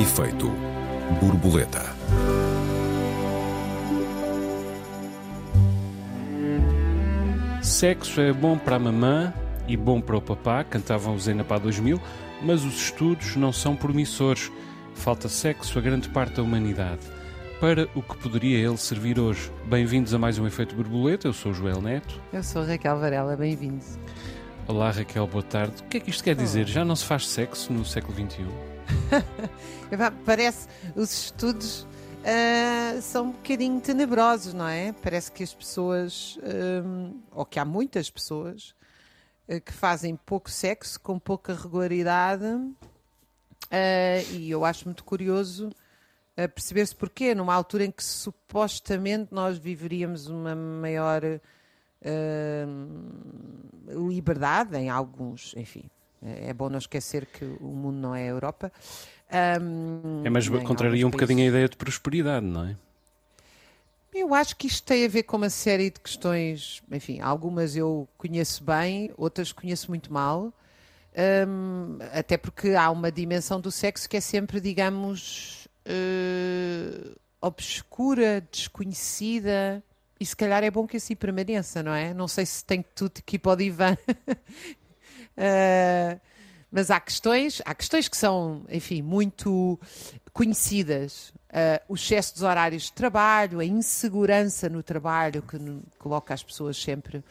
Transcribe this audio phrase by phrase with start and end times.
[0.00, 0.50] Efeito
[1.20, 1.94] borboleta.
[7.62, 9.34] Sexo é bom para a mamã
[9.68, 12.00] e bom para o papá, cantavam os Zenapá 2000,
[12.40, 14.50] mas os estudos não são promissores.
[14.94, 17.02] Falta sexo a grande parte da humanidade.
[17.60, 19.52] Para o que poderia ele servir hoje?
[19.66, 22.18] Bem-vindos a mais um Efeito Borboleta, eu sou o Joel Neto.
[22.32, 23.98] Eu sou Raquel Varela, bem-vindos.
[24.66, 25.82] Olá Raquel, boa tarde.
[25.82, 26.66] O que é que isto quer dizer?
[26.66, 28.46] Já não se faz sexo no século XXI?
[30.24, 31.86] Parece, os estudos
[32.20, 34.92] uh, são um bocadinho tenebrosos, não é?
[34.92, 36.38] Parece que as pessoas,
[36.84, 38.74] um, ou que há muitas pessoas,
[39.48, 42.74] uh, que fazem pouco sexo com pouca regularidade, uh,
[44.32, 45.70] e eu acho muito curioso
[46.54, 51.20] perceber-se porquê, numa altura em que supostamente nós viveríamos uma maior
[53.86, 55.90] liberdade em alguns, enfim,
[56.22, 58.72] é bom não esquecer que o mundo não é a Europa.
[59.60, 62.76] Um, é, mas contraria um bocadinho a ideia de prosperidade, não é?
[64.12, 68.08] Eu acho que isto tem a ver com uma série de questões, enfim, algumas eu
[68.18, 70.52] conheço bem, outras conheço muito mal,
[71.46, 79.82] um, até porque há uma dimensão do sexo que é sempre, digamos, uh, obscura, desconhecida,
[80.18, 82.12] e se calhar é bom que assim permaneça, não é?
[82.12, 83.96] Não sei se tem tudo que ir para o divã
[85.36, 86.20] Uh,
[86.70, 89.78] mas há questões, há questões que são, enfim, muito
[90.32, 91.32] conhecidas.
[91.50, 95.58] Uh, o excesso dos horários de trabalho, a insegurança no trabalho que
[95.98, 97.24] coloca as pessoas sempre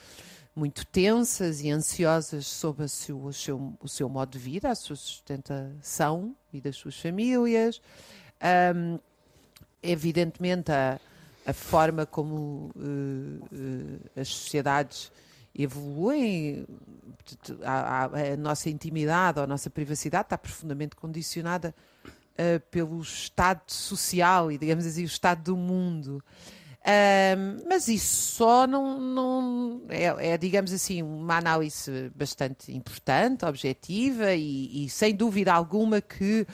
[0.56, 4.76] muito tensas e ansiosas sobre o seu, o seu, o seu modo de vida, a
[4.76, 7.82] sua sustentação e das suas famílias.
[8.76, 9.00] Um,
[9.82, 11.00] evidentemente, a,
[11.46, 15.10] a forma como uh, uh, as sociedades
[15.56, 16.66] evoluem,
[17.64, 21.74] a, a, a, nossa intimidade ou a nossa privacidade está profundamente condicionada
[22.06, 26.24] uh, pelo estado social e, digamos assim, o estado do mundo.
[26.80, 34.34] Uh, mas isso só não, não é, é, digamos assim, uma análise bastante importante, objetiva
[34.34, 36.48] e, e sem dúvida alguma que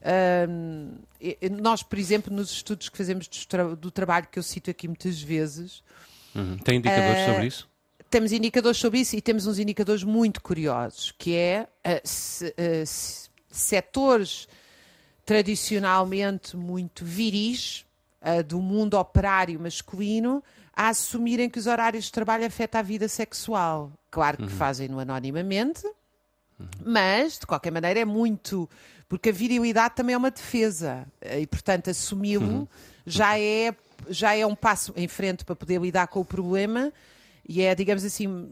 [0.00, 4.70] uh, nós, por exemplo, nos estudos que fazemos do, tra do, trabalho que eu cito
[4.70, 5.82] aqui muitas vezes.
[6.34, 6.56] Uhum.
[6.58, 7.73] Tem indicadores uh, sobre isso?
[8.14, 13.26] Temos indicadores sobre isso e temos uns indicadores muito curiosos, que é uh, se, uh,
[13.50, 14.46] setores
[15.26, 17.84] tradicionalmente muito viris
[18.22, 23.08] uh, do mundo operário masculino a assumirem que os horários de trabalho afetam a vida
[23.08, 23.90] sexual.
[24.12, 24.48] Claro que uhum.
[24.48, 26.68] fazem-no anonimamente, uhum.
[26.86, 28.70] mas de qualquer maneira é muito.
[29.08, 32.68] Porque a virilidade também é uma defesa e, portanto, assumi-lo uhum.
[33.04, 33.74] já, é,
[34.08, 36.92] já é um passo em frente para poder lidar com o problema
[37.46, 38.48] e é, digamos assim,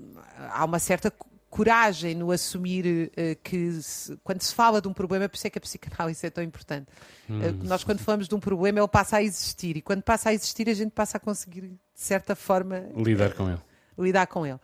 [0.51, 1.13] há uma certa
[1.53, 5.51] coragem no assumir uh, que se, quando se fala de um problema, por isso é
[5.51, 6.87] que a psicanálise é tão importante.
[7.29, 7.41] Hum.
[7.41, 9.77] Uh, nós, quando falamos de um problema, ele passa a existir.
[9.77, 13.35] E quando passa a existir, a gente passa a conseguir, de certa forma, lidar uh,
[13.35, 13.61] com ele.
[13.99, 14.59] Lidar com ele.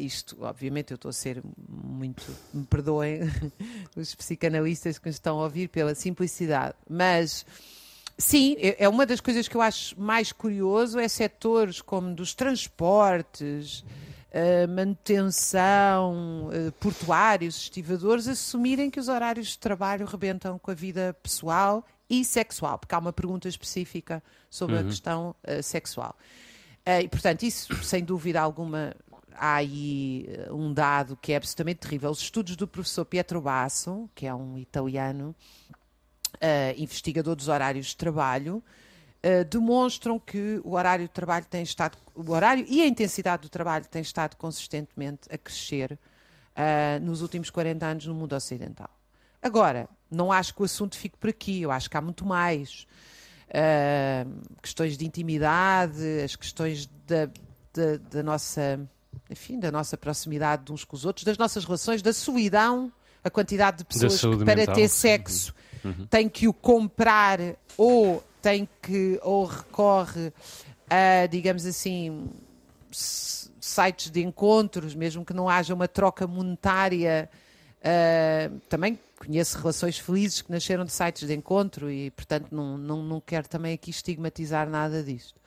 [0.00, 2.24] isto, obviamente, eu estou a ser muito.
[2.52, 3.20] Me perdoem
[3.96, 7.46] os psicanalistas que estão a ouvir pela simplicidade, mas
[8.16, 12.32] Sim, é, é uma das coisas que eu acho mais curioso é setores como dos
[12.34, 13.80] transportes,
[14.34, 21.16] uh, manutenção, uh, portuários, estivadores, assumirem que os horários de trabalho rebentam com a vida
[21.22, 24.82] pessoal e sexual, porque há uma pergunta específica sobre uhum.
[24.82, 26.16] a questão uh, sexual.
[27.02, 28.94] e, portanto, isso, sem dúvida alguma,
[29.32, 32.10] há aí um dado que é absolutamente terrível.
[32.10, 35.34] Os estudos do professor Pietro Basso, que é um italiano,
[36.34, 38.62] uh, investigador dos horários de trabalho,
[39.24, 43.48] uh, demonstram que o horário de trabalho tem estado, o horário e a intensidade do
[43.48, 48.90] trabalho tem estado consistentemente a crescer uh, nos últimos 40 anos no mundo ocidental.
[49.42, 52.86] Agora, não acho que o assunto fique por aqui, eu acho que há muito mais.
[54.62, 57.26] questões de intimidade, as questões da,
[57.74, 58.80] da, da nossa
[59.28, 62.92] enfim, da nossa proximidade de uns com os outros, das nossas relações, da solidão,
[63.22, 64.74] a quantidade de pessoas que para mental.
[64.74, 65.54] ter sexo
[65.84, 66.06] uhum.
[66.06, 67.38] tem que o comprar
[67.76, 70.32] ou tem que ou recorre
[70.88, 72.28] a, digamos assim,
[72.90, 77.28] sites de encontros, mesmo que não haja uma troca monetária.
[77.80, 83.02] Uh, também conheço relações felizes que nasceram de sites de encontro e, portanto, não, não,
[83.02, 85.40] não quero também aqui estigmatizar nada disto.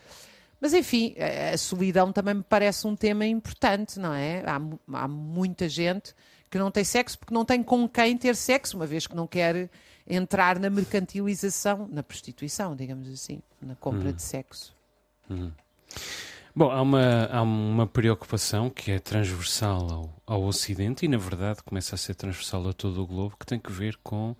[0.59, 1.15] Mas, enfim,
[1.53, 4.43] a solidão também me parece um tema importante, não é?
[4.45, 4.59] Há,
[4.93, 6.15] há muita gente
[6.49, 9.27] que não tem sexo porque não tem com quem ter sexo, uma vez que não
[9.27, 9.69] quer
[10.07, 14.13] entrar na mercantilização, na prostituição, digamos assim, na compra uhum.
[14.13, 14.73] de sexo.
[15.29, 15.51] Uhum.
[16.55, 19.91] Bom, há uma, há uma preocupação que é transversal
[20.25, 23.45] ao, ao Ocidente e, na verdade, começa a ser transversal a todo o globo, que
[23.45, 24.35] tem que ver com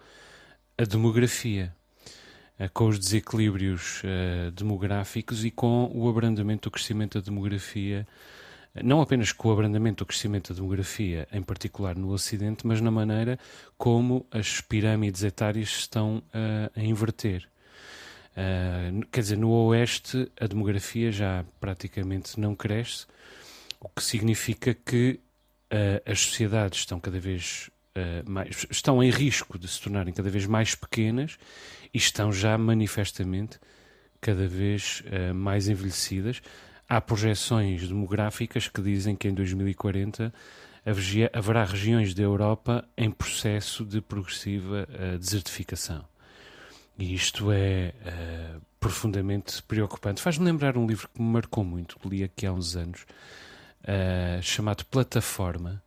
[0.78, 1.76] a demografia,
[2.74, 4.02] com os desequilíbrios
[4.56, 8.08] demográficos e com o abrandamento do crescimento da demografia
[8.84, 12.92] não apenas com o abrandamento do crescimento da demografia, em particular no Ocidente, mas na
[12.92, 13.40] maneira
[13.78, 17.48] como as pirâmides etárias estão uh, a inverter.
[18.34, 23.06] Uh, quer dizer, no Oeste a demografia já praticamente não cresce,
[23.80, 25.20] o que significa que
[25.72, 27.70] uh, as sociedades estão cada vez
[28.28, 31.40] mais, estão em risco de se tornarem cada vez mais pequenas
[31.92, 33.60] e estão já manifestamente
[34.22, 35.02] cada vez
[35.34, 36.40] mais envelhecidas
[36.88, 40.34] há projeções demográficas que dizem que em 2040
[41.34, 46.06] haverá regiões da Europa em processo de progressiva uh, desertificação.
[46.98, 50.22] E isto é uh, profundamente preocupante.
[50.22, 53.06] Faz-me lembrar um livro que me marcou muito, que li aqui há uns anos,
[53.84, 55.84] uh, chamado Plataforma,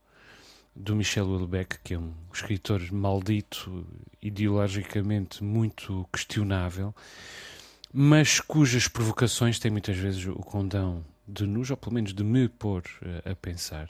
[0.76, 3.86] do Michel Houellebecq, que é um escritor maldito,
[4.22, 6.94] ideologicamente muito questionável,
[7.92, 12.48] mas cujas provocações têm muitas vezes o condão de nos, ou pelo menos de me
[12.48, 13.88] pôr uh, a pensar.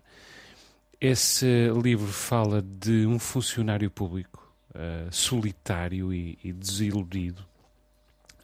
[1.01, 7.45] Esse livro fala de um funcionário público uh, solitário e, e desiludido.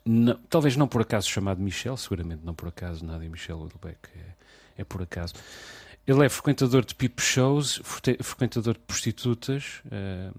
[0.04, 4.08] Não, talvez não por acaso chamado Michel, seguramente não por acaso, nada em Michel Houellebecq
[4.14, 5.34] é, é por acaso.
[6.06, 7.80] Ele é frequentador de peep shows,
[8.22, 10.32] frequentador de prostitutas, uh,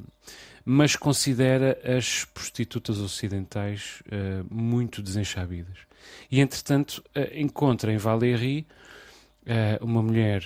[0.69, 5.77] mas considera as prostitutas ocidentais uh, muito desenchabidas.
[6.29, 8.67] E, entretanto, uh, encontra em Valéry
[9.43, 10.43] uh, uma mulher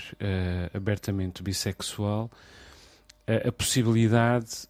[0.76, 2.30] abertamente bissexual
[3.48, 4.68] a possibilidade,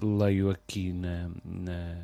[0.00, 1.96] leio aqui na, na,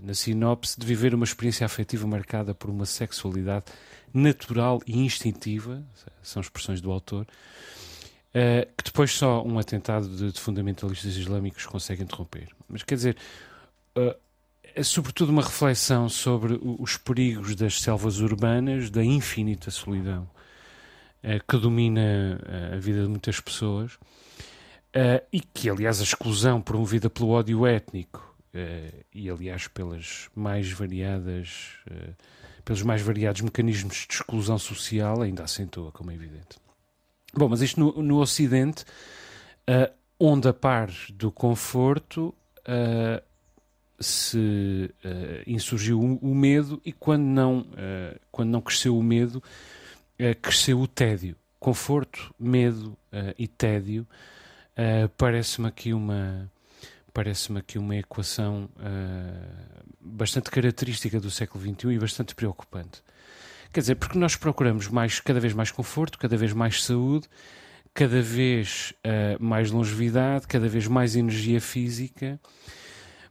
[0.00, 3.66] na sinopse, de viver uma experiência afetiva marcada por uma sexualidade
[4.12, 5.80] natural e instintiva,
[6.22, 7.24] são expressões do autor,
[8.30, 12.48] Uh, que depois só um atentado de, de, fundamentalistas islâmicos consegue interromper.
[12.68, 13.16] Mas quer dizer,
[13.98, 14.14] uh,
[14.62, 20.30] é sobretudo uma reflexão sobre os perigos das selvas urbanas, da infinita solidão
[21.24, 22.40] uh, que domina
[22.72, 23.98] a vida de muitas pessoas
[25.32, 28.34] e que, aliás, a exclusão promovida pelo ódio étnico
[29.14, 31.78] e, aliás, pelas mais variadas,
[32.64, 36.58] pelos mais variados mecanismos de exclusão social ainda acentua, como é evidente.
[37.32, 38.84] Bom, mas isto no, no Ocidente,
[39.68, 43.22] uh, onde a par do conforto uh,
[43.98, 47.66] se uh, insurgiu o, o, medo e quando não,
[48.32, 49.42] quando não cresceu o medo,
[50.40, 51.36] cresceu o tédio.
[51.58, 52.96] Conforto, medo
[53.36, 54.06] e tédio
[55.18, 56.50] parece-me aqui uma
[57.12, 58.70] parece-me aqui uma equação
[60.00, 63.02] bastante característica do século XXI e bastante preocupante.
[63.72, 67.28] Quer dizer, porque nós procuramos mais, cada vez mais conforto, cada vez mais saúde,
[67.94, 72.40] cada vez uh, mais longevidade, cada vez mais energia física,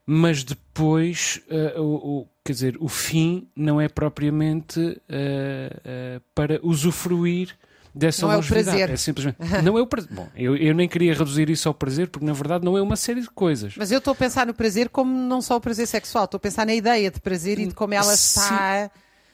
[0.06, 7.56] mas depois, uh, o, o, quer dizer, o fim não é propriamente uh, para usufruir
[7.94, 8.69] dessa não longevidade.
[8.69, 8.94] É, o prazer.
[8.94, 9.38] é simplesmente.
[9.63, 10.12] não é o prazer.
[10.12, 12.95] Bom, eu, eu nem queria reduzir isso ao prazer, porque na verdade não é uma
[12.95, 13.75] série de coisas.
[13.77, 16.42] Mas eu estou a pensar no prazer como não só o prazer sexual, estou a
[16.42, 18.39] pensar na ideia de prazer e de como ela Sim.
[18.42, 18.92] está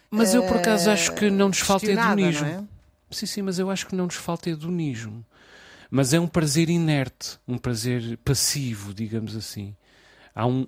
[0.09, 2.45] mas eu por acaso acho que não nos falta hedonismo.
[2.45, 2.63] É?
[3.11, 5.25] Sim, sim, mas eu acho que não nos falta hedonismo.
[5.89, 9.75] Mas é um prazer inerte, um prazer passivo, digamos assim.
[10.33, 10.67] Há, um,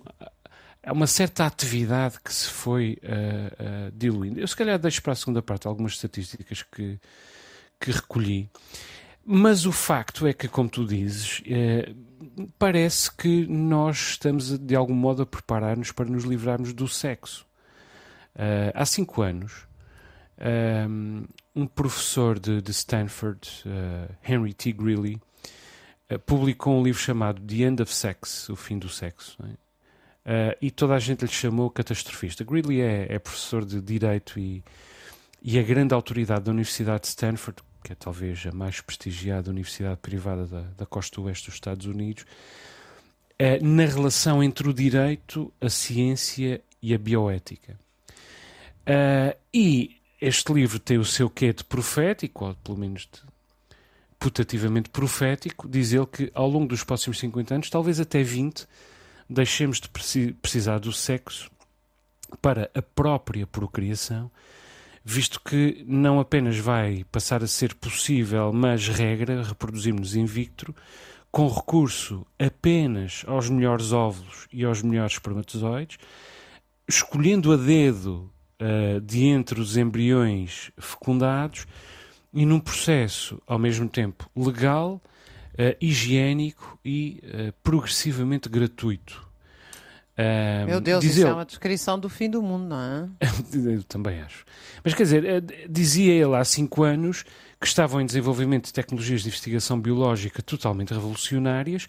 [0.82, 4.40] há uma certa atividade que se foi uh, uh, diluindo.
[4.40, 6.98] Eu se calhar deixo para a segunda parte algumas estatísticas que,
[7.80, 8.48] que recolhi.
[9.30, 11.92] Mas o facto é que, como tu dizes, eh,
[12.58, 17.46] parece que nós estamos de algum modo a preparar-nos para nos livrarmos do sexo.
[18.38, 19.66] Uh, há cinco anos,
[20.88, 21.24] um,
[21.56, 24.72] um professor de, de Stanford, uh, Henry T.
[24.72, 25.20] Greeley,
[26.08, 29.36] uh, publicou um livro chamado The End of Sex, O Fim do Sexo.
[29.44, 30.58] É?
[30.60, 32.44] e toda a gente lhe chamou catastrofista.
[32.44, 34.62] Greeley é, é professor de Direito e,
[35.42, 39.96] e a grande autoridade da Universidade de Stanford, que é talvez a mais prestigiada universidade
[40.02, 42.26] privada da, da costa oeste dos Estados Unidos,
[43.62, 47.78] na relação entre o direito, a ciência e a bioética.
[48.88, 53.20] Uh, e este livro tem o seu quê de profético, ou pelo menos de
[54.18, 58.66] putativamente profético, diz ele que ao longo dos próximos 50 anos, talvez até 20,
[59.28, 59.88] deixemos de
[60.32, 61.50] precisar do sexo
[62.40, 64.30] para a própria procriação,
[65.04, 70.74] visto que não apenas vai passar a ser possível, mas regra, reproduzirmos in vitro,
[71.30, 75.98] com recurso apenas aos melhores óvulos e aos melhores espermatozoides,
[76.88, 78.30] escolhendo a dedo
[78.60, 81.66] uh, de entre os embriões fecundados
[82.32, 85.00] e num processo, ao mesmo tempo, legal,
[85.54, 89.26] uh, higiênico e uh, progressivamente gratuito.
[90.18, 93.08] Uh, Meu Deus, isso é uma descrição do fim do mundo, não é?
[93.54, 94.44] Eu também acho.
[94.82, 97.24] Mas quer dizer, dizia ele há cinco anos
[97.60, 101.86] que estavam em desenvolvimento de tecnologias de investigação biológica totalmente revolucionárias.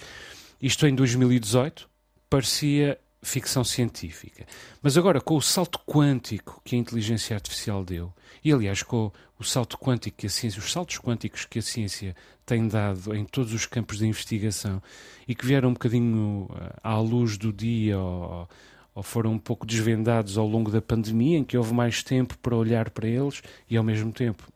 [0.61, 1.89] Isto em 2018
[2.29, 4.45] parecia ficção científica.
[4.81, 9.43] Mas agora, com o salto quântico que a inteligência artificial deu, e aliás com o
[9.43, 13.53] salto quântico que a ciência, os saltos quânticos que a ciência tem dado em todos
[13.53, 14.81] os campos de investigação
[15.27, 18.49] e que vieram um bocadinho eh, à luz do dia ou,
[18.95, 22.55] ou foram um pouco desvendados ao longo da pandemia, em que houve mais tempo para
[22.55, 24.47] olhar para eles e ao mesmo tempo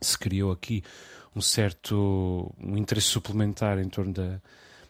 [0.00, 0.82] se criou aqui
[1.34, 4.40] um certo um interesse suplementar em torno da,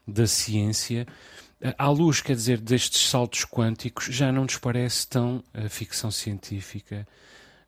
[0.06, 1.06] da ciência.
[1.78, 7.06] À luz, quer dizer, destes saltos quânticos, já não nos parece tão eh, ficção científica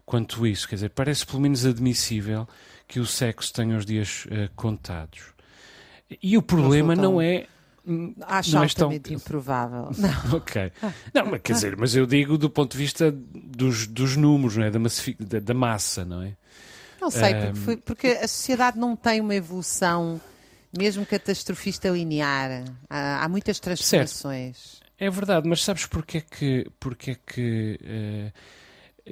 [0.05, 0.69] quanto isso.
[0.69, 2.47] Quer dizer, parece pelo menos admissível
[2.87, 5.23] que o sexo tenha os dias eh, contados.
[6.23, 7.47] E o problema tão- não é.
[8.27, 9.91] Acho não és tão- altamente improvável.
[9.97, 10.37] Não.
[10.37, 10.71] Ok.
[11.15, 14.65] Não, mas quer dizer, mas eu digo do ponto de vista dos, dos números, não
[14.65, 14.71] é?
[14.71, 14.79] Da,
[15.21, 16.35] da, da massa, não é?
[17.01, 20.21] Não sei, porque, foi- porque a sociedade não tem uma evolução,
[20.79, 22.65] mesmo catastrofista linear.
[22.89, 24.81] Há, há muitas transformações.
[24.99, 28.33] É verdade, mas sabes porque é que, porque é que eh,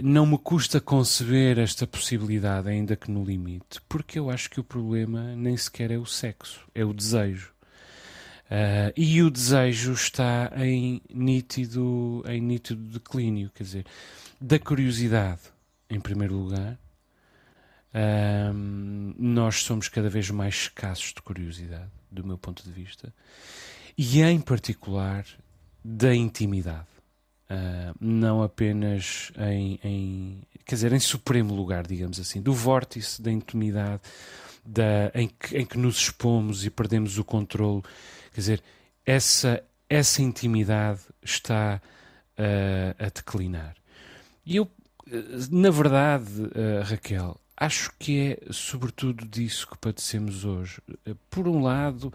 [0.03, 3.81] não me custa conceber esta possibilidade, ainda que no limite?
[3.89, 7.53] Porque eu acho que o problema nem sequer é o sexo, é o desejo.
[8.51, 13.87] Ah, e o desejo está em nítido, em nítido declínio, quer dizer,
[14.41, 15.43] da curiosidade,
[15.91, 16.79] em primeiro lugar.
[17.99, 23.11] Ahm, nós somos cada vez mais escassos de curiosidade, do meu ponto de vista,
[23.97, 25.25] e em particular
[25.83, 26.87] da intimidade.
[27.49, 33.33] Ah, não apenas em, em- quer dizer, em supremo lugar, digamos assim, do vórtice da
[33.33, 34.03] intimidade
[34.63, 37.83] da, em, que, em que nos expomos e perdemos o controle.
[38.35, 38.63] Quer dizer,
[39.07, 41.81] essa, essa intimidade está
[42.37, 43.75] ah, a declinar.
[44.45, 44.69] E eu,
[45.11, 50.81] eh, na verdade, eh, Raquel, acho que é sobretudo disso que padecemos hoje.
[51.07, 52.13] Eh, Por um lado,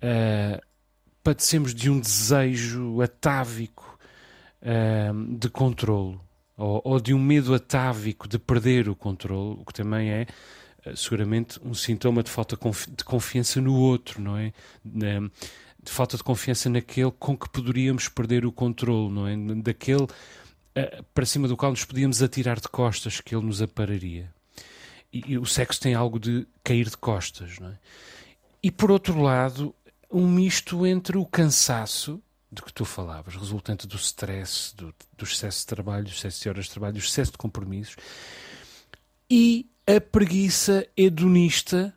[0.00, 0.60] eh,
[1.22, 3.98] padecemos de um desejo atávico
[4.62, 6.20] eh, de controlo,
[6.56, 10.26] ou, ou de um medo atávico de perder o controle, o que também é
[10.96, 14.52] seguramente um sintoma de falta de confiança no outro, não é?
[14.82, 19.36] De falta de confiança naquele com que poderíamos perder o controle, não é?
[19.56, 20.06] Daquele
[21.14, 24.32] para cima do qual nos podíamos atirar de costas que ele nos apararia.
[25.12, 27.78] E, o sexo tem algo de cair de costas, não é?
[28.62, 29.74] E por outro lado,
[30.10, 35.60] um misto entre o cansaço de que tu falavas, resultante do stress, do, do excesso
[35.60, 37.96] de trabalho, do excesso de horas de trabalho, do excesso de compromissos,
[39.30, 41.94] e a preguiça hedonista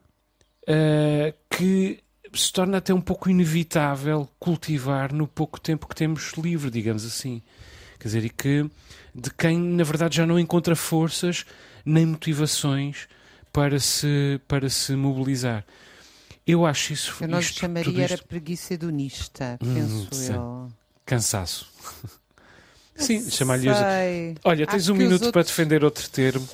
[0.68, 2.00] eh, que
[2.34, 7.42] se torna até um pouco inevitável cultivar no pouco tempo que temos livre, digamos assim.
[8.00, 8.70] Quer dizer, e que
[9.14, 11.46] de quem na verdade já não encontra forças
[11.86, 13.08] nem motivações
[13.52, 15.66] para se, para se mobilizar.
[16.46, 17.16] Eu acho isso.
[17.22, 20.34] Eu não lhe isto, chamaria era isto- preguiça hedonista, Hum, penso sim.
[20.34, 20.72] eu.
[21.06, 21.72] cansaço.
[22.96, 23.68] Sim, chamar-lhe.
[24.44, 26.48] Olha, tens Acho um minuto para outros- defender outro termo.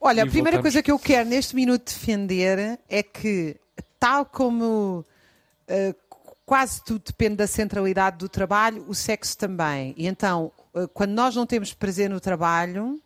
[0.00, 0.62] Olha, a primeira voltamos.
[0.62, 3.56] coisa que eu quero neste minuto defender é que,
[4.00, 5.04] tal como
[5.68, 5.94] eh,
[6.46, 9.92] quase tudo depende da centralidade do trabalho, o sexo também.
[9.96, 13.00] E então, eh, quando nós não temos prazer no trabalho,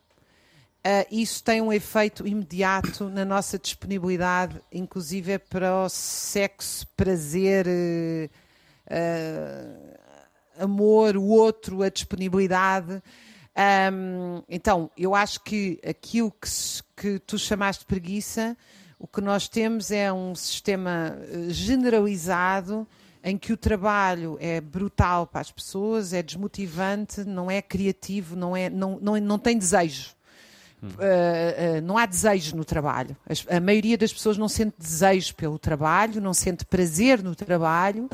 [1.11, 8.31] isso tem um efeito imediato na nossa disponibilidade, inclusive para o sexo, prazer, eh,
[8.89, 9.99] eh,
[10.59, 13.03] amor, o outro, a disponibilidade.
[13.55, 16.49] Ahm, então, eu acho que aquilo que,
[16.97, 18.57] que tu chamaste de preguiça,
[18.99, 22.87] o que nós temos é um sistema generalizado
[23.25, 28.57] em que o trabalho é brutal para as pessoas, é desmotivante, não é criativo, não,
[28.57, 30.16] é, não, não, não tem desejo.
[30.83, 33.17] Uh, uh, não há desejo no trabalho.
[33.29, 38.09] As- a maioria das pessoas não sente desejo pelo trabalho, não sente prazer no trabalho,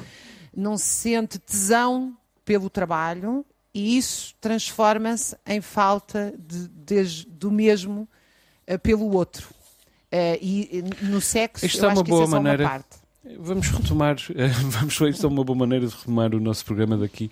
[0.57, 8.09] não sente tesão pelo trabalho e isso transforma-se em falta de, de- do mesmo
[8.71, 9.49] uh, pelo outro.
[10.41, 13.03] E no sexo, Isto eu é uma que boa isso é maneira- uma parte.
[13.39, 14.17] Vamos retomar,
[14.71, 17.31] vamos ver, isto é uma boa maneira de retomar o nosso programa daqui,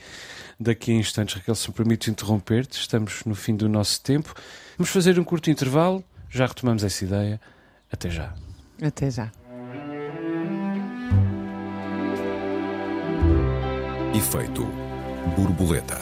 [0.59, 1.35] daqui a instantes.
[1.35, 4.33] Raquel, se me permites interromper-te, estamos no fim do nosso tempo.
[4.81, 7.39] Vamos fazer um curto intervalo, já retomamos essa ideia.
[7.93, 8.33] Até já.
[8.81, 9.31] Até já.
[14.17, 14.65] Efeito
[15.37, 15.99] borboleta.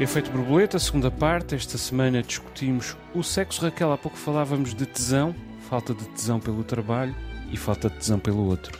[0.00, 1.54] Efeito borboleta, segunda parte.
[1.54, 3.62] Esta semana discutimos o sexo.
[3.62, 5.32] Raquel, há pouco falávamos de tesão,
[5.68, 7.14] falta de tesão pelo trabalho.
[7.52, 8.76] e falta de tesão pelo outro.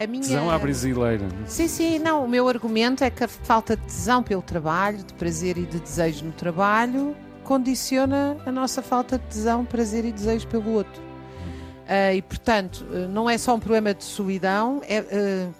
[0.00, 0.22] A minha...
[0.22, 1.26] Tesão à brasileira.
[1.46, 2.24] Sim, sim, não.
[2.24, 5.80] O meu argumento é que a falta de tesão pelo trabalho, de prazer e de
[5.80, 11.02] desejo no trabalho, condiciona a nossa falta de tesão, prazer e desejo pelo outro.
[11.02, 15.54] Uh, e, portanto, uh, não é só um problema de solidão, é, uh,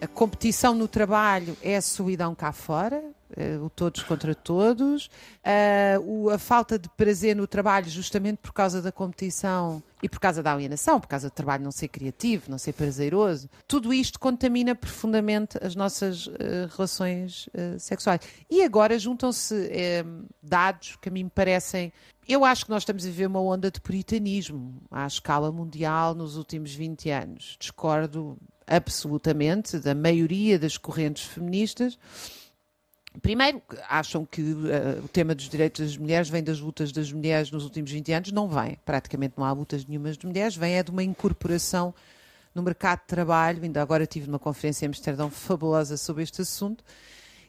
[0.00, 3.02] a competição no trabalho é a solidão cá fora,
[3.62, 8.92] o todos contra todos, uh, a falta de prazer no trabalho, justamente por causa da
[8.92, 12.72] competição e por causa da alienação, por causa do trabalho não ser criativo, não ser
[12.74, 16.32] prazeroso, tudo isto contamina profundamente as nossas uh,
[16.76, 17.48] relações
[17.78, 18.20] sexuais.
[18.50, 19.70] E agora juntam-se
[20.42, 21.92] dados que a mim me parecem
[22.26, 26.36] eu acho que nós estamos a viver uma onda de puritanismo à escala mundial nos
[26.36, 27.56] últimos 20 anos.
[27.60, 31.98] Discordo absolutamente da maioria das correntes feministas
[33.22, 37.50] Primeiro, acham que uh, o tema dos direitos das mulheres vem das lutas das mulheres
[37.50, 38.32] nos últimos 20 anos.
[38.32, 41.94] Não vem, praticamente não há lutas nenhumas de mulheres, vem é de uma incorporação
[42.54, 43.62] no mercado de trabalho.
[43.62, 46.84] Ainda agora tive uma conferência em Amsterdão fabulosa sobre este assunto,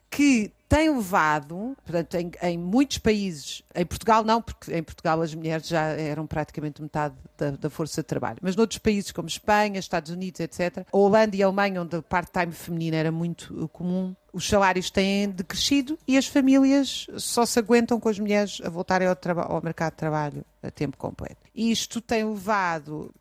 [0.09, 5.33] que tem levado, portanto, em, em, muitos países, em Portugal não, porque em Portugal as
[5.33, 9.79] mulheres já eram praticamente metade da, da, força de trabalho, mas noutros países como Espanha,
[9.79, 14.15] Estados Unidos, etc., a Holanda e a Alemanha, onde o part-time feminino era muito comum,
[14.33, 19.07] os salários têm decrescido e as famílias só se aguentam com as mulheres a voltarem
[19.07, 21.37] ao, ao mercado de trabalho a tempo completo.
[21.53, 23.13] E isto tem levado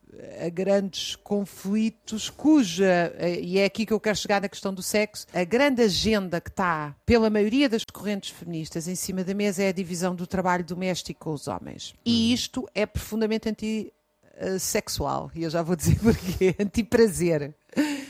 [0.44, 5.26] a grandes conflitos, cuja, e é aqui que eu quero chegar na questão do sexo,
[5.32, 9.68] a grande agenda que está pela maioria das correntes feministas em cima da mesa é
[9.68, 11.92] a divisão do trabalho doméstico com os homens.
[12.04, 12.34] E uhum.
[12.34, 17.52] isto é profundamente antissexual, e eu já vou dizer porquê, anti-prazer.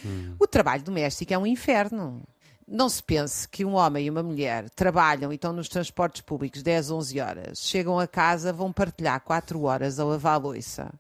[0.05, 0.35] Hum.
[0.39, 2.23] O trabalho doméstico é um inferno.
[2.69, 6.63] Não se pense que um homem e uma mulher trabalham e estão nos transportes públicos
[6.63, 10.93] 10, 11 horas, chegam a casa, vão partilhar 4 horas a lavar a louça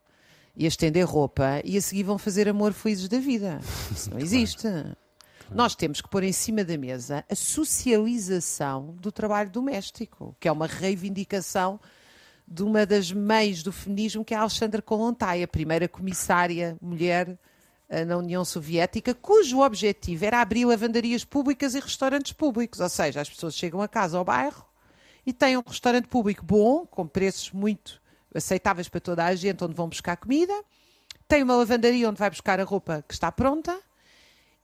[0.56, 3.60] e a estender roupa e a seguir vão fazer amor felizes da vida.
[3.92, 4.62] Isso não existe.
[4.62, 5.03] Claro.
[5.54, 10.52] Nós temos que pôr em cima da mesa a socialização do trabalho doméstico, que é
[10.52, 11.78] uma reivindicação
[12.46, 17.38] de uma das mães do feminismo, que é a Alexandra Kolontai, a primeira comissária mulher
[17.88, 22.80] eh, na União Soviética, cujo objetivo era abrir lavandarias públicas e restaurantes públicos.
[22.80, 24.66] Ou seja, as pessoas chegam a casa ao bairro
[25.24, 28.02] e têm um restaurante público bom, com preços muito
[28.34, 30.64] aceitáveis para toda a gente, onde vão buscar comida,
[31.28, 33.80] tem uma lavandaria onde vai buscar a roupa que está pronta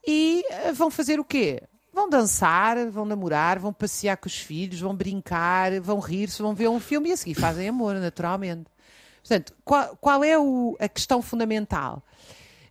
[0.07, 1.63] e eh, vão fazer o quê?
[1.93, 6.69] Vão dançar, vão namorar, vão passear com os filhos, vão brincar, vão rir-se, vão ver
[6.69, 8.71] um filme e a seguir fazem amor, naturalmente.
[9.21, 12.03] Portanto, qual, qual é o, a questão fundamental?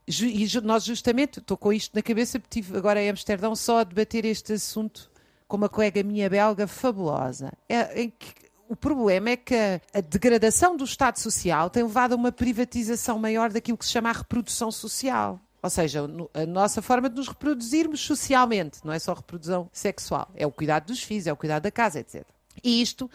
[0.07, 3.83] E nós justamente, estou com isto na cabeça, porque estive agora em Amsterdão só a
[3.83, 5.11] debater este assunto
[5.47, 7.51] com uma colega minha belga fabulosa.
[7.67, 8.33] É, que
[8.67, 9.55] o problema é que
[9.93, 14.09] a degradação do Estado Social tem levado a uma privatização maior daquilo que se chama
[14.09, 15.39] a reprodução social.
[15.61, 16.01] Ou seja,
[16.33, 20.87] a nossa forma de nos reproduzirmos socialmente, não é só reprodução sexual, é o cuidado
[20.87, 22.25] dos filhos, é o cuidado da casa, etc.
[22.63, 23.09] E isto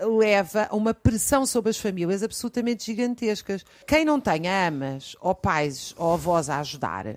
[0.00, 3.64] leva a uma pressão sobre as famílias absolutamente gigantescas.
[3.86, 7.16] Quem não tenha amas, ou pais, ou avós a ajudar, uh,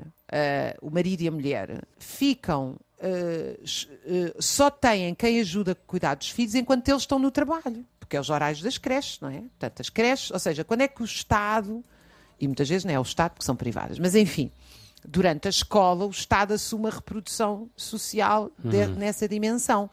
[0.81, 6.55] o marido e a mulher, ficam uh, só têm quem ajuda a cuidar dos filhos
[6.55, 9.39] enquanto eles estão no trabalho, porque é os horários das creches, não é?
[9.41, 11.83] Portanto, as creches, ou seja, quando é que o Estado,
[12.39, 14.51] e muitas vezes não é o Estado porque são privadas, mas enfim,
[15.07, 18.95] durante a escola o Estado assume a reprodução social de, uhum.
[18.95, 19.89] nessa dimensão.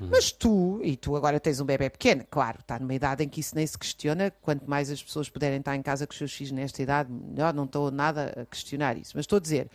[0.00, 0.08] Uhum.
[0.10, 3.40] Mas tu, e tu agora tens um bebê pequeno, claro, está numa idade em que
[3.40, 6.32] isso nem se questiona, quanto mais as pessoas puderem estar em casa com os seus
[6.32, 9.12] filhos nesta idade, melhor, não estou nada a questionar isso.
[9.14, 9.68] Mas estou a dizer,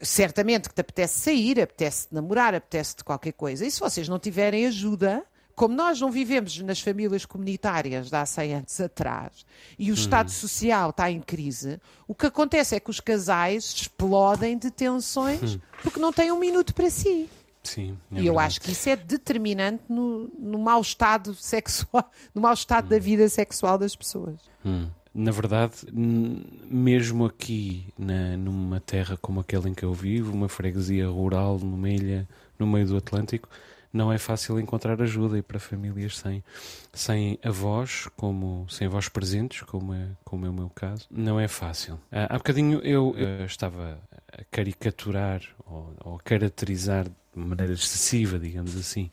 [0.00, 3.64] certamente que te apetece sair, apetece namorar, apetece de qualquer coisa.
[3.64, 5.24] E se vocês não tiverem ajuda,
[5.58, 9.44] como nós não vivemos nas famílias comunitárias de há 100 anos atrás
[9.76, 10.00] e o uhum.
[10.00, 15.54] Estado Social está em crise, o que acontece é que os casais explodem de tensões
[15.54, 15.60] uhum.
[15.82, 17.28] porque não têm um minuto para si.
[17.64, 22.40] Sim, é e eu acho que isso é determinante no, no mau estado sexual, no
[22.40, 22.90] mau estado hum.
[22.90, 24.36] da vida sexual das pessoas.
[24.64, 24.86] Hum.
[25.12, 31.08] Na verdade, mesmo aqui na, numa terra como aquela em que eu vivo, uma freguesia
[31.08, 33.48] rural numa ilha no meio do Atlântico,
[33.92, 36.44] não é fácil encontrar ajuda e para famílias sem,
[36.92, 41.48] sem avós, como, sem avós presentes, como é, como é o meu caso, não é
[41.48, 41.98] fácil.
[42.10, 43.98] Ah, há bocadinho eu, eu estava
[44.32, 49.10] a caricaturar ou, ou a caracterizar de maneira excessiva, digamos assim,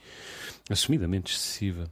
[0.70, 1.90] assumidamente excessiva,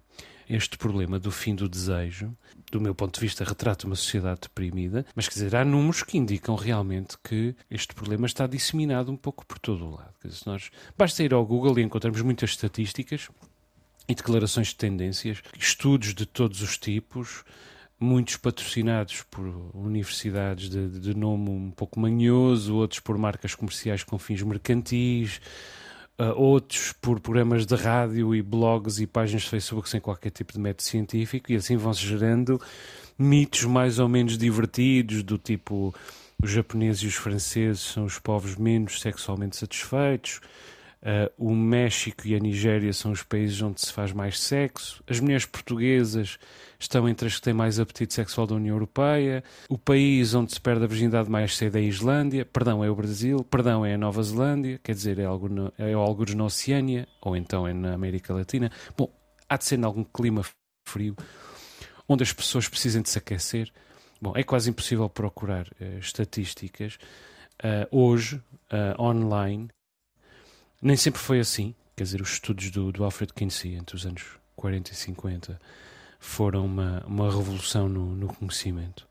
[0.49, 2.35] este problema do fim do desejo,
[2.71, 6.17] do meu ponto de vista, retrata uma sociedade deprimida, mas quer dizer, há números que
[6.17, 10.13] indicam realmente que este problema está disseminado um pouco por todo o lado.
[10.21, 13.29] Quer dizer, nós, basta ir ao Google e encontramos muitas estatísticas
[14.07, 17.43] e declarações de tendências, estudos de todos os tipos,
[17.99, 24.19] muitos patrocinados por universidades de, de nome um pouco manhoso, outros por marcas comerciais com
[24.19, 25.39] fins mercantis,
[26.19, 30.53] uh, outros por programas de rádio e blogs e páginas de Facebook sem qualquer tipo
[30.53, 32.59] de método científico, e assim vão-se gerando
[33.17, 35.93] mitos mais ou menos divertidos, do tipo
[36.41, 40.41] os japoneses e os franceses são os povos menos sexualmente satisfeitos.
[41.03, 45.03] Uh, o México e a Nigéria são os países onde se faz mais sexo.
[45.05, 46.39] As mulheres portuguesas
[46.79, 49.43] estão entre as que têm mais apetite sexual da União Europeia.
[49.67, 52.45] O país onde se perde a virgindade mais cedo é a Islândia.
[52.45, 53.43] Perdão, é o Brasil.
[53.43, 54.79] Perdão, é a Nova Zelândia.
[54.81, 58.71] Quer dizer, é, algo no, é alguns na Oceânia ou então é na América Latina.
[58.97, 59.13] Bom,
[59.49, 60.41] há de ser em algum clima
[60.87, 61.17] frio
[62.07, 63.69] onde as pessoas precisem de se aquecer.
[64.21, 66.97] Bom, é quase impossível procurar uh, estatísticas
[67.61, 68.41] uh, hoje,
[68.97, 69.67] online,
[70.83, 71.73] nem sempre foi assim.
[71.95, 74.23] Quer dizer, os estudos do, do Alfred Kinsey entre os anos
[74.55, 75.59] 40 e 50
[76.19, 79.07] foram uma, uma revolução no, no conhecimento.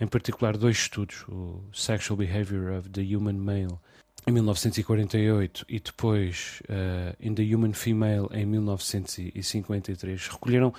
[0.00, 3.78] Em particular, dois estudos, o Sexual Behavior of the Human Male,
[4.26, 10.72] em 1948, e depois uh, In the Human Female, em 1953, recolheram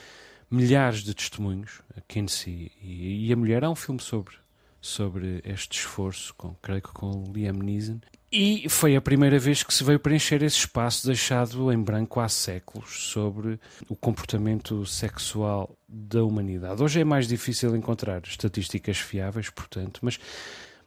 [0.50, 3.64] milhares de testemunhos, a Kinsey e, e a Mulher.
[3.64, 4.36] Há um filme sobre,
[4.80, 8.00] sobre este esforço, com, creio que com Liam Neeson,
[8.32, 12.30] e foi a primeira vez que se veio preencher esse espaço deixado em branco há
[12.30, 16.82] séculos sobre o comportamento sexual da humanidade.
[16.82, 20.18] Hoje é mais difícil encontrar estatísticas fiáveis, portanto, mas,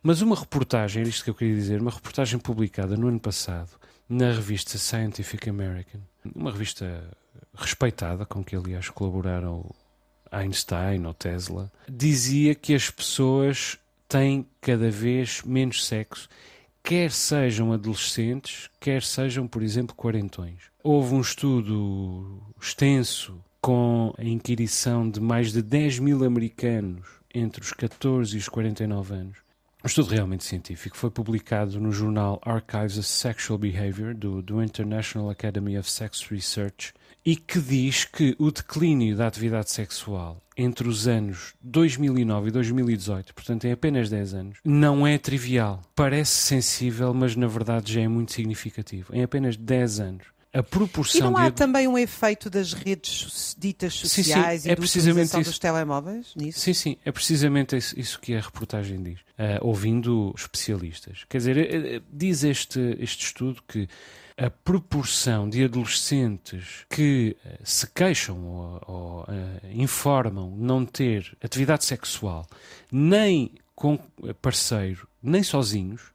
[0.03, 3.71] mas uma reportagem, era isto que eu queria dizer, uma reportagem publicada no ano passado
[4.09, 6.01] na revista Scientific American,
[6.35, 7.05] uma revista
[7.55, 9.71] respeitada, com que aliás colaboraram
[10.31, 13.79] Einstein ou Tesla, dizia que as pessoas
[14.09, 16.29] têm cada vez menos sexo
[16.85, 20.71] quer sejam adolescentes, quer sejam, por exemplo, quarentões.
[20.83, 27.73] Houve um estudo extenso com a inquirição de mais de 10 mil americanos entre os
[27.73, 29.39] 14 e os 49 anos.
[29.83, 35.31] Um estudo realmente científico foi publicado no jornal Archives of Sexual Behavior do, do International
[35.31, 36.93] Academy of Sex Research
[37.25, 43.35] e que diz que o declínio da atividade sexual entre os anos 2009 e 2018,
[43.35, 45.83] portanto em apenas 10 anos, não é trivial.
[45.95, 49.15] Parece sensível, mas na verdade já é muito significativo.
[49.15, 50.34] Em apenas 10 anos.
[50.55, 51.57] A proporção e não há de...
[51.57, 55.51] também um efeito das redes ditas sociais sim, sim, e é da precisamente utilização isso.
[55.51, 56.61] dos telemóveis nisso?
[56.61, 61.25] Sim, sim, é precisamente isso, que a reportagem diz, uh, ouvindo especialistas.
[61.29, 63.89] Quer dizer, uh, diz este, este estudo que
[64.37, 69.27] a proporção de adolescentes que se queixam ou, ou uh,
[69.73, 72.47] informam não ter atividade sexual
[72.93, 73.99] nem com
[74.41, 76.14] parceiro, nem sozinhos,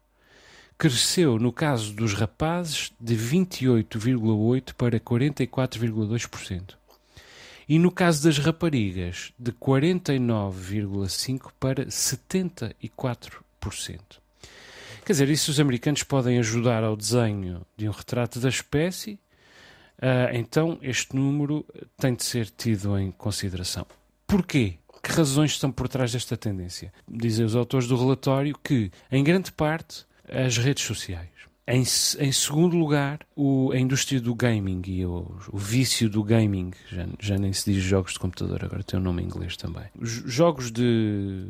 [0.79, 6.75] cresceu no caso dos rapazes de 28,8% para 44,2%.
[7.67, 13.41] E no caso das raparigas, de 49,5% para 74%.
[15.05, 19.19] Quer dizer, isso os americanos podem ajudar ao desenho de um retrato da espécie,
[19.97, 21.65] uh, então este número
[21.97, 23.85] tem de ser tido em consideração.
[24.25, 24.75] Porquê?
[25.03, 26.93] Que razões estão por trás desta tendência?
[27.07, 31.29] Dizem os autores do relatório que, em grande parte, as redes sociais.
[31.67, 36.71] Em, em segundo lugar, o, a indústria do gaming e o, o vício do gaming.
[36.91, 39.85] Já, já, nem se diz jogos de computador, agora tem um nome em inglês também.
[39.99, 41.47] Os jogos de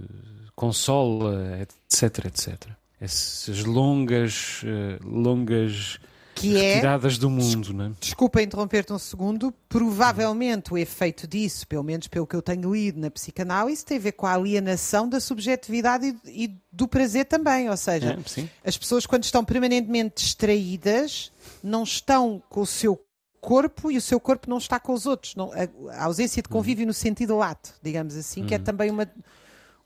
[0.55, 5.99] consola, etc, etc essas longas, uh, longas
[6.39, 7.73] que é, retiradas do mundo.
[7.73, 7.91] Não é?
[7.99, 9.53] Desculpa interromper-te um segundo.
[9.67, 14.01] Provavelmente o efeito disso, pelo menos pelo que eu tenho lido na psicanálise, tem a
[14.01, 17.69] ver com a alienação da subjetividade e, e do prazer também.
[17.69, 21.31] Ou seja, é, as pessoas, quando estão permanentemente distraídas,
[21.63, 22.99] não estão com o seu
[23.41, 25.35] corpo e o seu corpo não está com os outros.
[25.35, 25.51] Não,
[25.91, 26.87] a, ausência de convívio uhum.
[26.87, 28.63] no sentido lato, digamos assim, que é uhum.
[28.63, 29.07] também uma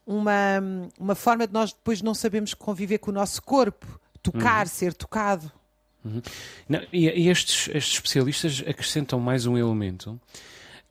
[0.06, 0.62] uma,
[1.00, 4.72] uma forma de nós depois não sabemos conviver com o nosso corpo, tocar, uhum.
[4.72, 5.52] ser tocado.
[6.04, 6.22] Uhum.
[6.68, 10.20] Não, e, e estes, estes especialistas acrescentam mais um elemento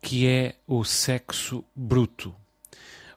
[0.01, 2.35] que é o sexo bruto.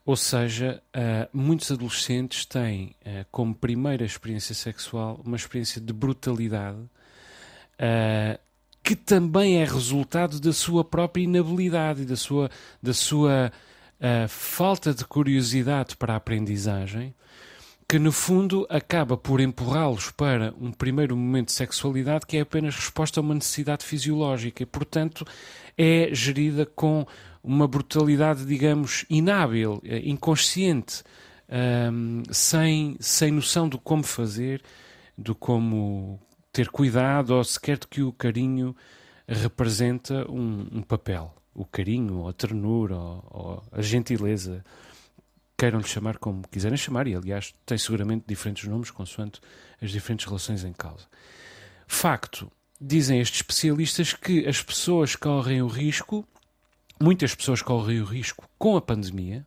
[0.05, 6.79] Ou seja, uh, muitos adolescentes têm uh, como primeira experiência sexual uma experiência de brutalidade
[6.79, 8.39] uh,
[8.85, 12.49] que também é resultado da sua própria inabilidade, da sua,
[12.81, 13.51] da sua
[14.29, 17.13] falta de curiosidade para a aprendizagem,
[17.89, 22.75] que no fundo acaba por empurrá-los para um primeiro momento de sexualidade que é apenas
[22.75, 25.25] resposta a uma necessidade fisiológica e, portanto,
[25.79, 27.07] é gerida com
[27.43, 31.05] uma brutalidade, digamos, inábil, eh, inconsciente,
[31.49, 34.63] um, sem, sem noção do como fazer,
[35.17, 36.19] do como
[36.53, 38.75] ter cuidado ou sequer de que o carinho
[39.29, 41.33] representa um, um papel.
[41.55, 44.65] O carinho, a ternura, ou, ou a gentileza
[45.57, 49.41] queiram lhe chamar como quiserem chamar, e aliás tem seguramente diferentes nomes consoante
[49.81, 51.07] as diferentes relações em causa.
[51.87, 56.27] Facto, dizem estes especialistas que as pessoas correm o risco,
[57.01, 59.47] muitas pessoas correm o risco com a pandemia,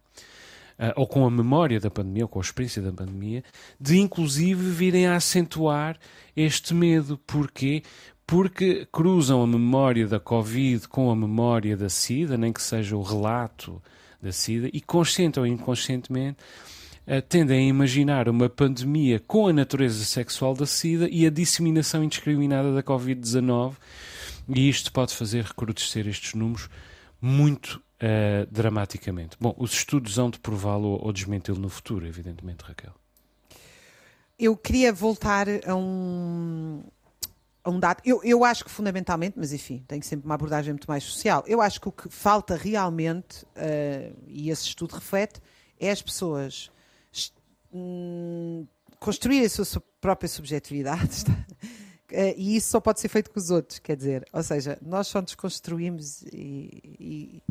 [0.79, 3.43] uh, ou com a memória da pandemia, ou com a experiência da pandemia,
[3.79, 5.97] de inclusive virem a acentuar
[6.35, 7.17] este medo.
[7.17, 7.83] Porquê?
[8.25, 13.01] Porque cruzam a memória da Covid com a memória da SIDA, nem que seja o
[13.01, 13.81] relato
[14.21, 16.37] da SIDA, e consciente ou inconscientemente
[17.07, 22.03] uh, tendem a imaginar uma pandemia com a natureza sexual da SIDA e a disseminação
[22.03, 23.75] indiscriminada da Covid-19,
[24.49, 26.69] e isto pode fazer recrudescer estes números
[27.21, 29.37] muito uh, dramaticamente.
[29.39, 32.93] Bom, os estudos hão de prová-lo ou desmenti-lo no futuro, evidentemente, Raquel.
[34.37, 36.81] Eu queria voltar a um,
[37.63, 38.01] a um dado.
[38.05, 41.43] Eu, eu acho que fundamentalmente, mas enfim, tenho sempre uma abordagem muito mais social.
[41.47, 45.41] Eu acho que o que falta realmente, uh, e esse estudo reflete,
[45.79, 46.71] é as pessoas
[47.73, 48.65] hum,
[48.99, 51.23] construírem a sua própria subjetividade.
[52.11, 55.05] Uh, e isso só pode ser feito com os outros, quer dizer, ou seja, nós
[55.05, 57.43] só nos construímos e, e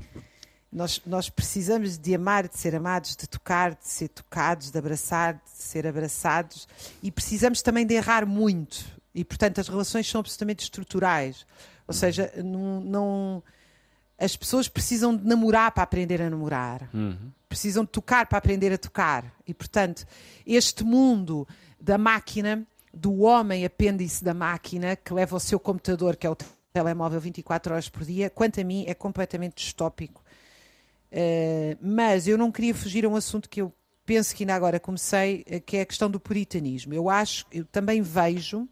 [0.70, 5.34] nós, nós precisamos de amar, de ser amados, de tocar, de ser tocados, de abraçar,
[5.34, 6.66] de ser abraçados
[7.02, 8.97] e precisamos também de errar muito.
[9.18, 11.46] E, portanto, as relações são absolutamente estruturais.
[11.86, 13.42] Ou seja, não, não
[14.18, 16.88] as pessoas precisam de namorar para aprender a namorar.
[16.92, 17.30] Uhum.
[17.48, 19.24] Precisam de tocar para aprender a tocar.
[19.46, 20.06] E, portanto,
[20.46, 21.46] este mundo
[21.80, 26.36] da máquina, do homem apêndice da máquina, que leva o seu computador, que é o
[26.72, 30.22] telemóvel 24 horas por dia, quanto a mim, é completamente distópico
[31.10, 33.72] Uh, mas eu não queria fugir a um assunto que eu
[34.04, 36.92] penso que ainda agora comecei, uh, que é a questão do puritanismo.
[36.92, 38.68] Eu acho, eu também vejo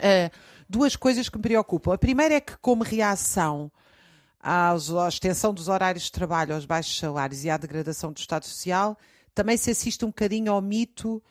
[0.00, 0.30] uh,
[0.68, 1.94] duas coisas que me preocupam.
[1.94, 3.70] A primeira é que, como reação
[4.42, 4.74] à
[5.08, 8.98] extensão dos horários de trabalho, aos baixos salários e à degradação do Estado Social,
[9.34, 11.22] também se assiste um bocadinho ao mito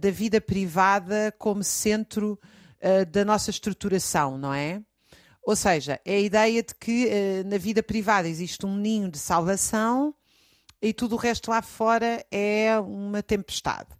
[0.00, 2.38] da vida privada como centro
[3.10, 4.82] da nossa estruturação, não é?
[5.46, 9.16] Ou seja, é a ideia de que uh, na vida privada existe um ninho de
[9.16, 10.12] salvação
[10.82, 13.90] e tudo o resto lá fora é uma tempestade.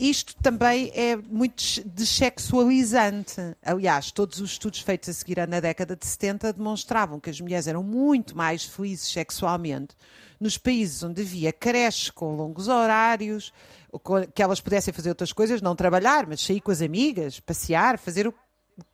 [0.00, 3.34] Isto também é muito dessexualizante.
[3.62, 7.66] Aliás, todos os estudos feitos a seguir na década de 70 demonstravam que as mulheres
[7.66, 9.94] eram muito mais felizes sexualmente
[10.40, 13.52] nos países onde havia creches com longos horários,
[14.34, 18.26] que elas pudessem fazer outras coisas, não trabalhar, mas sair com as amigas, passear, fazer
[18.26, 18.38] o que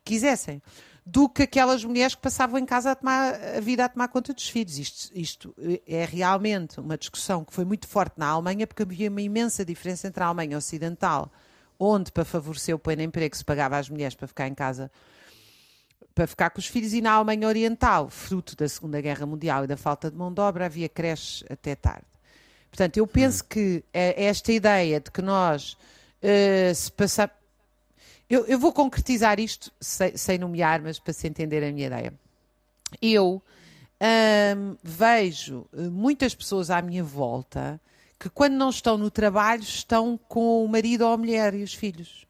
[0.03, 0.61] quisessem
[1.09, 4.33] do que aquelas mulheres que passavam em casa a, tomar, a vida a tomar conta
[4.33, 4.77] dos filhos.
[4.77, 5.55] Isto, isto,
[5.87, 10.09] é realmente uma discussão que foi muito forte na Alemanha, porque havia uma imensa diferença
[10.09, 11.31] entre a Alemanha Ocidental,
[11.79, 14.91] onde, para favorecer o pleno emprego, se pagava às mulheres para ficar em casa,
[16.13, 19.67] para ficar com os filhos, e na Alemanha Oriental, fruto da Segunda Guerra Mundial e
[19.67, 22.05] da falta de mão de obra, havia creches até tarde.
[22.69, 23.47] Portanto, eu penso hum.
[23.49, 25.77] que é esta ideia de que nós,
[26.21, 27.33] uh, se passar,
[28.29, 32.13] eu, eu vou concretizar isto sem, sem, nomear, mas para se entender a minha ideia.
[33.01, 33.41] Eu
[34.57, 37.79] hum, vejo eh, muitas pessoas à minha volta
[38.19, 41.73] que, quando não estão no trabalho, estão com o marido ou a mulher e os
[41.73, 42.25] filhos.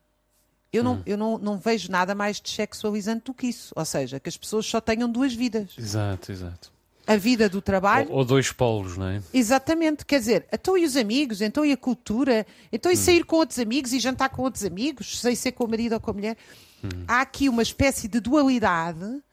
[0.71, 1.03] Eu, não, hum.
[1.05, 3.73] eu não, não vejo nada mais dessexualizante do que isso.
[3.75, 5.75] Ou seja, que as pessoas só tenham duas vidas.
[5.77, 6.76] Exato, exato
[7.07, 8.09] a vida do trabalho.
[8.09, 9.23] Ou, ou, dois polos, não é?
[9.33, 12.97] Exatamente, quer dizer, então e os amigos, então e a cultura, então e hum.
[12.97, 16.01] sair com outros amigos e jantar com outros amigos, sem ser com o marido ou
[16.01, 16.37] com a mulher.
[16.83, 17.05] Hum.
[17.07, 19.23] Há aqui uma espécie de dualidade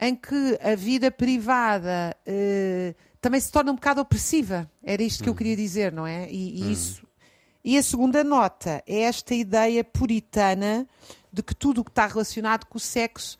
[0.00, 4.68] em que a vida privada uh, também se torna um bocado opressiva.
[4.82, 5.36] Era isto que eu hum.
[5.36, 6.28] queria dizer, não é?
[6.30, 6.72] E, e hum.
[6.72, 7.06] isso.
[7.62, 10.86] E a segunda nota é esta ideia puritana
[11.32, 13.38] de que tudo o que está relacionado com o sexo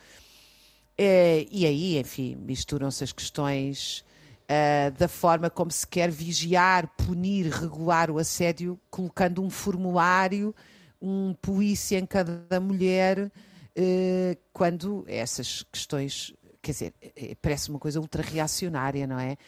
[1.00, 4.04] Uh, e aí, enfim, misturam-se as questões
[4.44, 10.54] uh, da forma como se quer vigiar, punir, regular o assédio, colocando um formulário,
[11.00, 16.94] um polícia em cada mulher, uh, quando essas questões, quer dizer,
[17.40, 19.38] parece uma coisa ultra-reacionária, não é?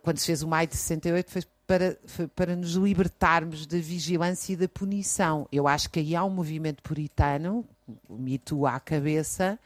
[0.00, 4.52] Quando se fez o Maio de 68 foi para, foi para nos libertarmos da vigilância
[4.52, 5.48] e da punição.
[5.50, 7.66] Eu acho que aí há um movimento puritano,
[8.08, 9.58] o mito à cabeça,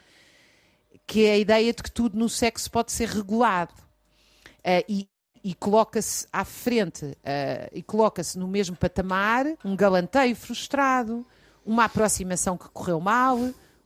[1.09, 3.73] que é a ideia de que tudo no sexo pode ser regulado.
[4.59, 5.09] Uh, e,
[5.43, 11.27] e coloca-se à frente uh, e coloca-se no mesmo patamar um galanteio frustrado,
[11.65, 13.39] uma aproximação que correu mal,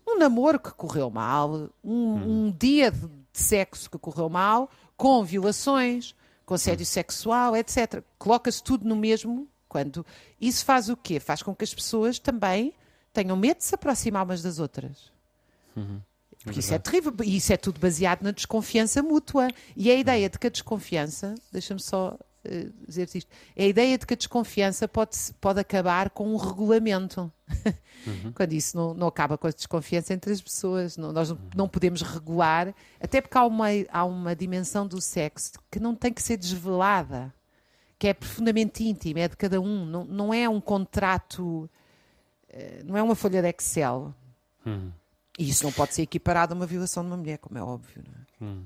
[0.04, 2.46] um namoro que correu mal, um, hum.
[2.46, 6.86] um dia de, de, sexo que correu mal, com violações, com assédio hum.
[6.86, 8.02] sexual, etc.
[8.18, 10.04] Coloca-se tudo no mesmo quando
[10.40, 11.20] isso faz o quê?
[11.20, 12.74] Faz com que as pessoas também
[13.12, 15.12] tenham medo de se aproximar umas das outras.
[15.76, 16.00] Uhum.
[16.44, 17.14] Porque isso é terrível.
[17.22, 19.48] E isso é tudo baseado na desconfiança mútua.
[19.76, 23.30] E a ideia de que a desconfiança, deixa-me só uh, dizer isto.
[23.54, 27.32] É a ideia de que a desconfiança pode, pode acabar com um regulamento.
[28.06, 28.32] Uhum.
[28.34, 30.96] Quando isso não, não acaba com a desconfiança entre as pessoas.
[30.96, 35.78] Não, nós não podemos regular, até porque há uma, há uma dimensão do sexo que
[35.78, 37.32] não tem que ser desvelada,
[37.98, 39.86] que é profundamente íntima, é de cada um.
[39.86, 41.70] Não, não é um contrato,
[42.50, 44.12] uh, não é uma folha de Excel.
[44.66, 44.90] Uhum.
[45.38, 48.02] E isso não pode ser equiparado a uma violação de uma mulher, como é óbvio.
[48.06, 48.52] Não é?
[48.52, 48.64] Hum.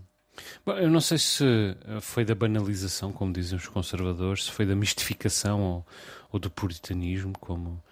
[0.64, 4.66] Bom, eu não sei se eh, foi da banalização, como dizem os conservadores, se foi
[4.66, 5.86] da mistificação ou,
[6.32, 7.82] ou do puritanismo, como,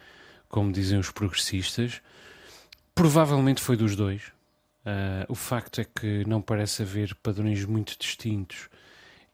[0.48, 2.02] como dizem os progressistas.
[2.94, 4.22] Provavelmente foi dos dois.
[4.84, 8.68] Uh, o facto é que não parece haver padrões muito distintos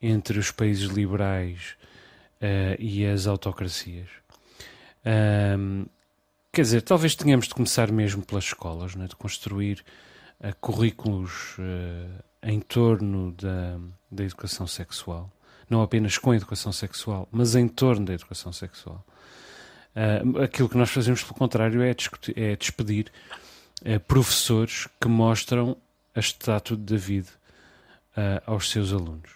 [0.01, 1.77] entre os países liberais
[2.37, 4.09] uh, e as autocracias.
[5.05, 5.89] Uh,
[6.53, 9.07] Quer dizer, talvez tenhamos de começar mesmo pelas escolas, né?
[9.07, 9.85] de construir
[10.41, 13.79] uh, currículos uh, em torno da,
[14.11, 15.31] da educação sexual.
[15.69, 19.07] Não apenas com a educação sexual, mas em torno da educação sexual.
[19.95, 23.13] Uh, aquilo que nós fazemos, pelo contrário, é, discutir, é despedir
[24.07, 25.75] professores que mostram
[26.15, 27.29] a estátua de David
[28.45, 29.31] aos seus alunos.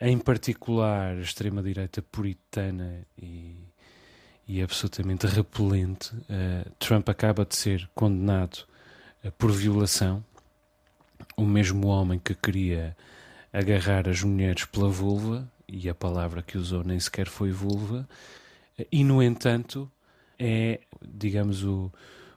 [0.00, 3.56] em particular, a extrema-direita puritana e
[4.46, 6.14] e absolutamente repelente.
[6.14, 8.64] Uh, Trump acaba de ser condenado
[9.24, 10.24] uh, por violação.
[11.36, 12.96] O mesmo homem que queria
[13.52, 18.08] agarrar as mulheres pela vulva, e a palavra que usou nem sequer foi vulva,
[18.78, 19.90] uh, e no entanto
[20.38, 21.90] é, digamos, o,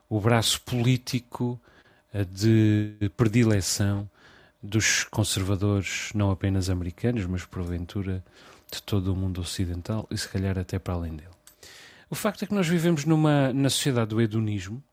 [0.10, 1.60] o braço político
[2.32, 4.10] de predileção
[4.62, 8.24] dos conservadores, não apenas americanos, mas porventura
[8.72, 11.39] de todo o mundo ocidental e se calhar até para além dele.
[12.10, 14.84] O facto é que nós vivemos numa, na sociedade do hedonismo,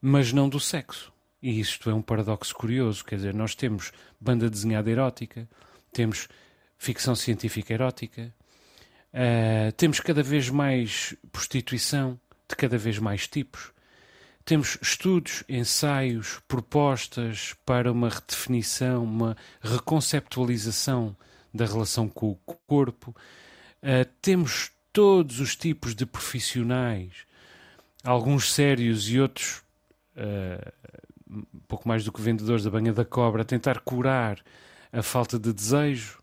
[0.00, 1.10] mas não do sexo.
[1.42, 3.04] E isto é um paradoxo curioso.
[3.04, 5.48] Quer dizer, nós temos banda desenhada erótica,
[5.92, 6.28] temos
[6.76, 8.34] ficção científica erótica,
[9.14, 13.72] uh, temos cada vez mais prostituição de cada vez mais tipos.
[14.44, 21.16] Temos estudos, ensaios, propostas para uma redefinição, uma reconceptualização
[21.52, 23.16] da relação com o corpo.
[23.82, 27.26] Uh, temos todos os tipos de profissionais,
[28.02, 29.62] alguns sérios e outros
[30.16, 30.72] uh,
[31.68, 34.42] pouco mais do que vendedores da banha da cobra, a tentar curar
[34.90, 36.18] a falta de desejo,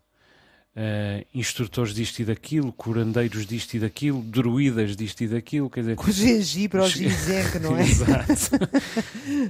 [0.76, 5.70] uh, instrutores disto e daquilo, curandeiros disto e daquilo, druidas disto e daquilo.
[5.70, 7.82] Quer dizer, Com gengibre ao gizenque, não é?
[7.82, 8.58] Exato.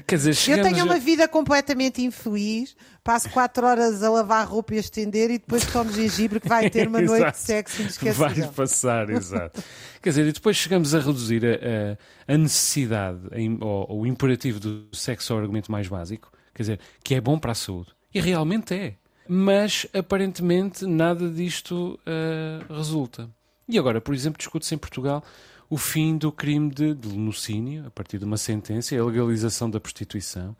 [0.07, 0.85] quer dizer, Eu tenho a...
[0.85, 5.65] uma vida completamente infeliz, passo quatro horas a lavar roupa e a estender e depois
[5.67, 8.43] tomo gengibre que vai ter uma noite de sexo inesquecível.
[8.43, 9.63] Vai passar, exato.
[10.03, 13.21] quer dizer, e depois chegamos a reduzir a, a, a necessidade
[13.61, 17.53] ou o imperativo do sexo ao argumento mais básico, quer dizer, que é bom para
[17.53, 17.89] a saúde.
[18.13, 18.95] E realmente é
[19.29, 23.29] mas aparentemente nada disto uh, resulta.
[23.69, 25.25] E agora, por exemplo, discute-se em Portugal
[25.71, 29.81] o fim do crime de, de lenocínio, a partir de uma sentença, a legalização da
[29.81, 30.55] prostituição.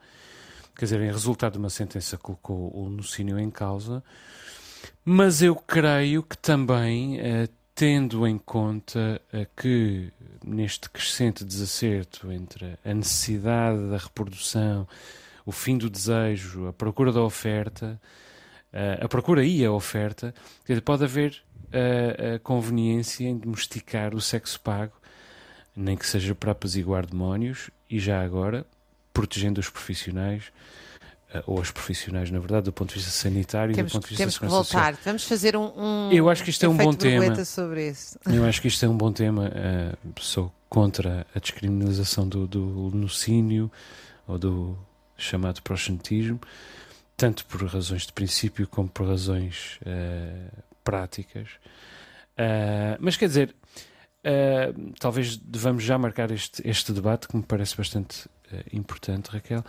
[0.75, 4.03] Quer dizer, em resultado de uma sentença colocou o lenocínio em causa.
[5.03, 10.11] Mas eu creio que também, uh, tendo em conta uh, que
[10.43, 14.87] neste crescente desacerto entre a necessidade da reprodução,
[15.45, 18.01] o fim do desejo, a procura da oferta,
[19.01, 20.33] a procura e a oferta,
[20.83, 21.41] pode haver
[22.35, 24.93] a conveniência em domesticar o sexo pago,
[25.75, 28.65] nem que seja para apaziguar demónios e já agora
[29.13, 30.51] protegendo os profissionais
[31.45, 34.09] ou as profissionais, na verdade, do ponto de vista sanitário temos, e do ponto de
[34.09, 34.93] vista temos que voltar.
[34.93, 35.03] Social.
[35.03, 37.43] Vamos fazer um, um Eu acho que isto é um bom tema.
[37.43, 38.17] Sobre isso.
[38.25, 39.51] Eu acho que isto é um bom tema.
[39.51, 43.71] Uh, sou contra a descriminalização do, do lenocínio
[44.27, 44.77] ou do
[45.17, 46.39] chamado proxenetismo
[47.17, 51.49] tanto por razões de princípio como por razões uh, práticas.
[52.37, 53.55] Uh, mas quer dizer,
[54.25, 58.27] uh, talvez devamos já marcar este, este debate que me parece bastante
[58.71, 59.63] importante, Raquel.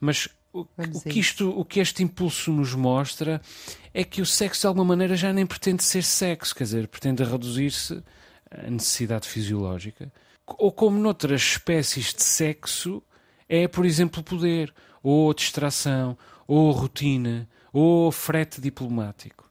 [0.00, 3.40] Mas o, o, que isto, o que este impulso nos mostra
[3.94, 7.22] é que o sexo de alguma maneira já nem pretende ser sexo, quer dizer, pretende
[7.22, 8.02] reduzir-se
[8.50, 10.12] à necessidade fisiológica.
[10.46, 13.02] Ou como noutras espécies de sexo,
[13.48, 16.16] é, por exemplo, poder, ou distração,
[16.46, 19.44] ou rotina, ou frete diplomático.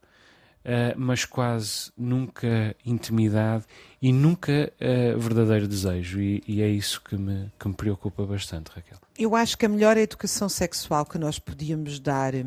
[0.65, 3.65] Uh, mas quase nunca intimidade
[4.01, 6.19] e nunca uh, verdadeiro desejo.
[6.19, 8.97] E, e, é isso que me, que me preocupa bastante, Raquel.
[9.15, 12.43] Eu acho que a melhor educação sexual que nós podíamos dar eh,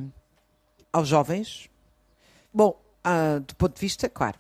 [0.93, 1.71] aos jovens,
[2.53, 4.37] bom, uh, do ponto de vista, claro,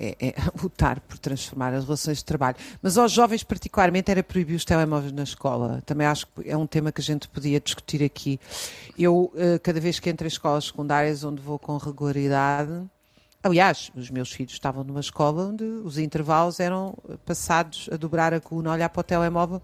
[0.00, 2.56] é, é, lutar por transformar as relações de trabalho.
[2.82, 5.82] Mas aos jovens, particularmente, era proibir os telemóveis na escola.
[5.84, 8.40] Também acho que é um tema que a gente podia discutir aqui.
[8.98, 12.88] Eu, eh, cada vez que entro em escolas secundárias onde vou com regularidade,
[13.42, 16.94] Aliás, os meus filhos estavam numa escola onde os intervalos eram
[17.24, 19.62] passados a dobrar a coluna, olhar para o telemóvel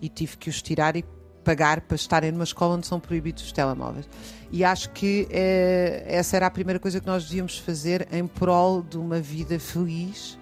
[0.00, 1.04] e tive que os tirar e
[1.48, 4.06] pagar para estarem numa escola onde são proibidos os telemóveis.
[4.52, 8.82] E acho que eh, essa era a primeira coisa que nós devíamos fazer em prol
[8.82, 10.38] de uma vida feliz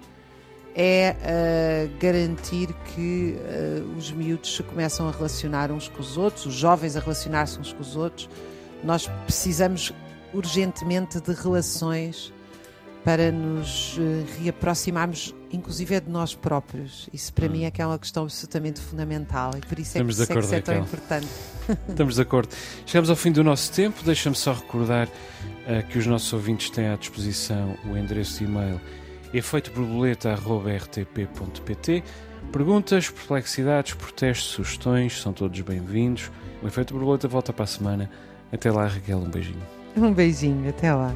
[0.75, 6.45] é uh, garantir que uh, os miúdos se começam a relacionar uns com os outros,
[6.45, 8.29] os jovens a relacionar-se uns com os outros.
[8.83, 9.93] Nós precisamos
[10.33, 12.33] urgentemente de relações
[13.07, 17.07] para nos uh, reaproximarmos, inclusive é de nós próprios.
[17.13, 17.51] Isso para hum.
[17.51, 20.45] mim é que é uma questão absolutamente fundamental e por isso é Estamos que, acordo,
[20.45, 21.27] é, que é tão importante.
[21.87, 22.53] Estamos de acordo.
[22.85, 24.03] Chegamos ao fim do nosso tempo.
[24.03, 25.07] Deixa-me só recordar
[25.89, 28.81] que os nossos ouvintes têm à disposição o endereço de e-mail
[29.33, 32.03] efeitoborboleta.rtp.pt
[32.51, 36.29] Perguntas, perplexidades, protestos, sugestões, são todos bem-vindos.
[36.61, 38.11] O Efeito Borboleta volta para a semana.
[38.51, 39.63] Até lá, Raquel, um beijinho.
[39.95, 41.15] Um beijinho, até lá.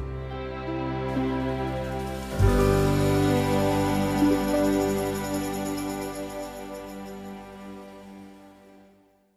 [2.42, 2.71] Bye.